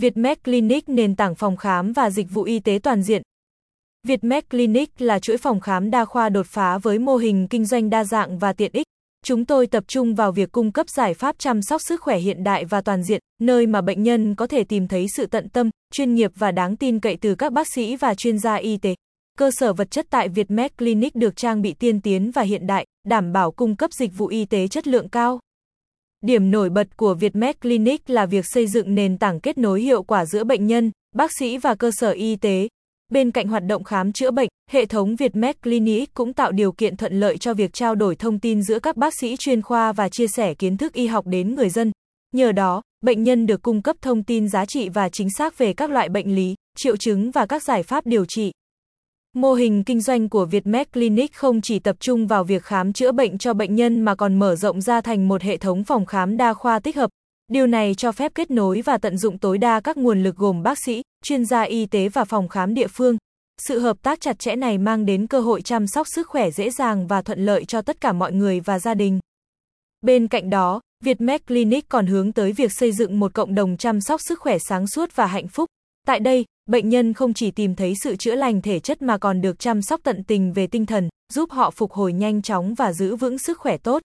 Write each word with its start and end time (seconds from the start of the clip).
Vietmed 0.00 0.38
Clinic 0.44 0.88
nền 0.88 1.16
tảng 1.16 1.34
phòng 1.34 1.56
khám 1.56 1.92
và 1.92 2.10
dịch 2.10 2.26
vụ 2.30 2.42
y 2.42 2.60
tế 2.60 2.78
toàn 2.82 3.02
diện. 3.02 3.22
Vietmed 4.06 4.44
Clinic 4.50 4.90
là 4.98 5.18
chuỗi 5.18 5.36
phòng 5.36 5.60
khám 5.60 5.90
đa 5.90 6.04
khoa 6.04 6.28
đột 6.28 6.46
phá 6.46 6.78
với 6.78 6.98
mô 6.98 7.16
hình 7.16 7.46
kinh 7.50 7.64
doanh 7.64 7.90
đa 7.90 8.04
dạng 8.04 8.38
và 8.38 8.52
tiện 8.52 8.72
ích. 8.72 8.86
Chúng 9.24 9.44
tôi 9.44 9.66
tập 9.66 9.84
trung 9.86 10.14
vào 10.14 10.32
việc 10.32 10.52
cung 10.52 10.72
cấp 10.72 10.88
giải 10.88 11.14
pháp 11.14 11.38
chăm 11.38 11.62
sóc 11.62 11.82
sức 11.82 12.00
khỏe 12.00 12.18
hiện 12.18 12.44
đại 12.44 12.64
và 12.64 12.80
toàn 12.80 13.02
diện, 13.02 13.20
nơi 13.40 13.66
mà 13.66 13.80
bệnh 13.80 14.02
nhân 14.02 14.34
có 14.34 14.46
thể 14.46 14.64
tìm 14.64 14.88
thấy 14.88 15.06
sự 15.16 15.26
tận 15.26 15.48
tâm, 15.48 15.70
chuyên 15.92 16.14
nghiệp 16.14 16.30
và 16.34 16.50
đáng 16.50 16.76
tin 16.76 17.00
cậy 17.00 17.16
từ 17.20 17.34
các 17.34 17.52
bác 17.52 17.68
sĩ 17.74 17.96
và 17.96 18.14
chuyên 18.14 18.38
gia 18.38 18.54
y 18.54 18.76
tế. 18.76 18.94
Cơ 19.38 19.50
sở 19.50 19.72
vật 19.72 19.90
chất 19.90 20.06
tại 20.10 20.28
Vietmed 20.28 20.70
Clinic 20.78 21.14
được 21.14 21.36
trang 21.36 21.62
bị 21.62 21.72
tiên 21.72 22.00
tiến 22.00 22.30
và 22.30 22.42
hiện 22.42 22.66
đại, 22.66 22.86
đảm 23.06 23.32
bảo 23.32 23.50
cung 23.52 23.76
cấp 23.76 23.92
dịch 23.92 24.10
vụ 24.16 24.26
y 24.26 24.44
tế 24.44 24.68
chất 24.68 24.86
lượng 24.86 25.08
cao. 25.08 25.40
Điểm 26.26 26.50
nổi 26.50 26.70
bật 26.70 26.96
của 26.96 27.14
Vietmed 27.14 27.56
Clinic 27.62 28.10
là 28.10 28.26
việc 28.26 28.44
xây 28.46 28.66
dựng 28.66 28.94
nền 28.94 29.18
tảng 29.18 29.40
kết 29.40 29.58
nối 29.58 29.80
hiệu 29.80 30.02
quả 30.02 30.26
giữa 30.26 30.44
bệnh 30.44 30.66
nhân, 30.66 30.90
bác 31.16 31.30
sĩ 31.38 31.58
và 31.58 31.74
cơ 31.74 31.90
sở 31.90 32.10
y 32.10 32.36
tế. 32.36 32.68
Bên 33.12 33.30
cạnh 33.30 33.48
hoạt 33.48 33.62
động 33.66 33.84
khám 33.84 34.12
chữa 34.12 34.30
bệnh, 34.30 34.48
hệ 34.70 34.86
thống 34.86 35.16
Vietmed 35.16 35.56
Clinic 35.62 36.14
cũng 36.14 36.32
tạo 36.32 36.52
điều 36.52 36.72
kiện 36.72 36.96
thuận 36.96 37.20
lợi 37.20 37.38
cho 37.38 37.54
việc 37.54 37.72
trao 37.72 37.94
đổi 37.94 38.16
thông 38.16 38.38
tin 38.38 38.62
giữa 38.62 38.78
các 38.78 38.96
bác 38.96 39.14
sĩ 39.20 39.36
chuyên 39.36 39.62
khoa 39.62 39.92
và 39.92 40.08
chia 40.08 40.26
sẻ 40.26 40.54
kiến 40.54 40.76
thức 40.76 40.92
y 40.92 41.06
học 41.06 41.26
đến 41.26 41.54
người 41.54 41.68
dân. 41.68 41.92
Nhờ 42.34 42.52
đó, 42.52 42.82
bệnh 43.04 43.22
nhân 43.22 43.46
được 43.46 43.62
cung 43.62 43.82
cấp 43.82 43.96
thông 44.02 44.22
tin 44.22 44.48
giá 44.48 44.64
trị 44.64 44.88
và 44.88 45.08
chính 45.08 45.28
xác 45.30 45.58
về 45.58 45.72
các 45.72 45.90
loại 45.90 46.08
bệnh 46.08 46.34
lý, 46.34 46.54
triệu 46.76 46.96
chứng 46.96 47.30
và 47.30 47.46
các 47.46 47.62
giải 47.62 47.82
pháp 47.82 48.06
điều 48.06 48.24
trị. 48.24 48.52
Mô 49.36 49.54
hình 49.54 49.84
kinh 49.84 50.00
doanh 50.00 50.28
của 50.28 50.44
Vietmed 50.44 50.86
Clinic 50.92 51.34
không 51.34 51.60
chỉ 51.60 51.78
tập 51.78 51.96
trung 52.00 52.26
vào 52.26 52.44
việc 52.44 52.62
khám 52.62 52.92
chữa 52.92 53.12
bệnh 53.12 53.38
cho 53.38 53.54
bệnh 53.54 53.74
nhân 53.74 54.00
mà 54.00 54.14
còn 54.14 54.38
mở 54.38 54.56
rộng 54.56 54.80
ra 54.80 55.00
thành 55.00 55.28
một 55.28 55.42
hệ 55.42 55.56
thống 55.56 55.84
phòng 55.84 56.06
khám 56.06 56.36
đa 56.36 56.54
khoa 56.54 56.80
tích 56.80 56.96
hợp. 56.96 57.10
Điều 57.52 57.66
này 57.66 57.94
cho 57.94 58.12
phép 58.12 58.32
kết 58.34 58.50
nối 58.50 58.80
và 58.80 58.98
tận 58.98 59.18
dụng 59.18 59.38
tối 59.38 59.58
đa 59.58 59.80
các 59.80 59.96
nguồn 59.96 60.22
lực 60.22 60.36
gồm 60.36 60.62
bác 60.62 60.78
sĩ, 60.78 61.02
chuyên 61.24 61.44
gia 61.44 61.62
y 61.62 61.86
tế 61.86 62.08
và 62.08 62.24
phòng 62.24 62.48
khám 62.48 62.74
địa 62.74 62.86
phương. 62.86 63.16
Sự 63.60 63.78
hợp 63.78 63.96
tác 64.02 64.20
chặt 64.20 64.38
chẽ 64.38 64.56
này 64.56 64.78
mang 64.78 65.06
đến 65.06 65.26
cơ 65.26 65.40
hội 65.40 65.62
chăm 65.62 65.86
sóc 65.86 66.06
sức 66.08 66.28
khỏe 66.28 66.50
dễ 66.50 66.70
dàng 66.70 67.06
và 67.06 67.22
thuận 67.22 67.46
lợi 67.46 67.64
cho 67.64 67.82
tất 67.82 68.00
cả 68.00 68.12
mọi 68.12 68.32
người 68.32 68.60
và 68.60 68.78
gia 68.78 68.94
đình. 68.94 69.18
Bên 70.00 70.28
cạnh 70.28 70.50
đó, 70.50 70.80
Vietmed 71.04 71.40
Clinic 71.46 71.88
còn 71.88 72.06
hướng 72.06 72.32
tới 72.32 72.52
việc 72.52 72.72
xây 72.72 72.92
dựng 72.92 73.20
một 73.20 73.34
cộng 73.34 73.54
đồng 73.54 73.76
chăm 73.76 74.00
sóc 74.00 74.20
sức 74.20 74.40
khỏe 74.40 74.58
sáng 74.58 74.86
suốt 74.86 75.16
và 75.16 75.26
hạnh 75.26 75.48
phúc. 75.48 75.68
Tại 76.08 76.20
đây, 76.20 76.44
bệnh 76.66 76.88
nhân 76.88 77.12
không 77.12 77.34
chỉ 77.34 77.50
tìm 77.50 77.74
thấy 77.74 77.94
sự 78.02 78.16
chữa 78.16 78.34
lành 78.34 78.62
thể 78.62 78.80
chất 78.80 79.02
mà 79.02 79.18
còn 79.18 79.40
được 79.40 79.58
chăm 79.58 79.82
sóc 79.82 80.00
tận 80.04 80.24
tình 80.24 80.52
về 80.52 80.66
tinh 80.66 80.86
thần, 80.86 81.08
giúp 81.32 81.50
họ 81.50 81.70
phục 81.70 81.92
hồi 81.92 82.12
nhanh 82.12 82.42
chóng 82.42 82.74
và 82.74 82.92
giữ 82.92 83.16
vững 83.16 83.38
sức 83.38 83.58
khỏe 83.58 83.76
tốt. 83.76 84.02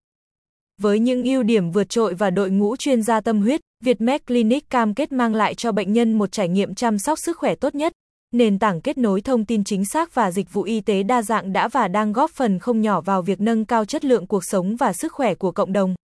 Với 0.81 0.99
những 0.99 1.23
ưu 1.23 1.43
điểm 1.43 1.71
vượt 1.71 1.89
trội 1.89 2.13
và 2.13 2.29
đội 2.29 2.49
ngũ 2.49 2.75
chuyên 2.75 3.01
gia 3.01 3.21
tâm 3.21 3.41
huyết, 3.41 3.61
Vietmed 3.83 4.21
Clinic 4.27 4.69
cam 4.69 4.93
kết 4.93 5.11
mang 5.11 5.35
lại 5.35 5.55
cho 5.55 5.71
bệnh 5.71 5.93
nhân 5.93 6.17
một 6.17 6.31
trải 6.31 6.49
nghiệm 6.49 6.75
chăm 6.75 6.99
sóc 6.99 7.19
sức 7.25 7.37
khỏe 7.37 7.55
tốt 7.55 7.75
nhất. 7.75 7.93
Nền 8.33 8.59
tảng 8.59 8.81
kết 8.81 8.97
nối 8.97 9.21
thông 9.21 9.45
tin 9.45 9.63
chính 9.63 9.85
xác 9.85 10.15
và 10.15 10.31
dịch 10.31 10.53
vụ 10.53 10.63
y 10.63 10.81
tế 10.81 11.03
đa 11.03 11.21
dạng 11.21 11.53
đã 11.53 11.67
và 11.67 11.87
đang 11.87 12.13
góp 12.13 12.31
phần 12.31 12.59
không 12.59 12.81
nhỏ 12.81 13.01
vào 13.01 13.21
việc 13.21 13.41
nâng 13.41 13.65
cao 13.65 13.85
chất 13.85 14.05
lượng 14.05 14.27
cuộc 14.27 14.43
sống 14.45 14.75
và 14.75 14.93
sức 14.93 15.13
khỏe 15.13 15.35
của 15.35 15.51
cộng 15.51 15.73
đồng. 15.73 15.95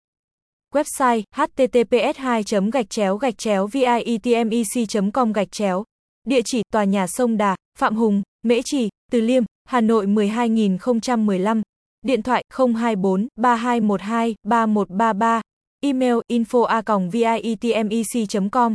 Website 0.75 1.23
https 1.37 2.17
2 2.17 2.43
gạch 2.73 2.91
chéo 2.91 3.17
gạch 3.17 3.39
chéo 3.39 3.67
vietmec 3.67 4.67
com 5.13 5.33
gạch 5.33 5.53
chéo 5.53 5.85
Địa 6.29 6.41
chỉ 6.45 6.63
tòa 6.73 6.85
nhà 6.85 7.07
Sông 7.07 7.37
Đà, 7.37 7.57
Phạm 7.79 7.97
Hùng, 7.97 8.23
Mễ 8.47 8.61
Trì, 8.65 8.89
Từ 9.13 9.21
Liêm, 9.21 9.45
Hà 9.65 9.81
Nội 9.81 10.07
12015. 10.07 11.63
Điện 12.07 12.23
thoại 12.23 12.45
024 12.77 13.29
3212 13.37 14.35
3133. 14.49 15.41
Email 15.81 16.15
info 16.33 16.65
a 16.65 16.83
vietmec 17.13 18.51
com 18.53 18.75